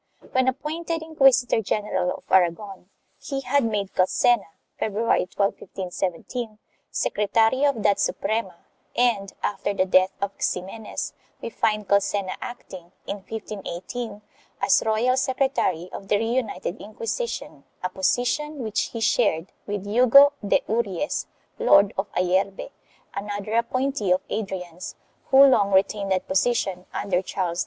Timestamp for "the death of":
9.75-10.31